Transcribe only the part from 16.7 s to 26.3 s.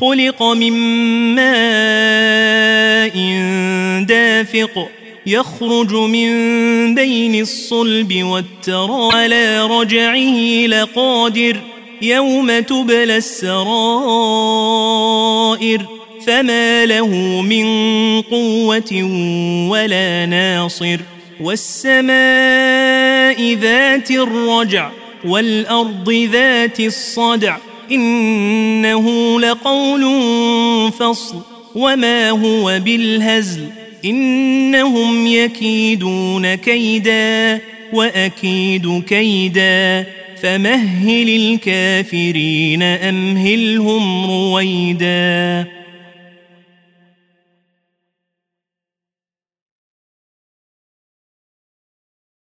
له من قوة ولا ناصر والسماء ذات الرجع والأرض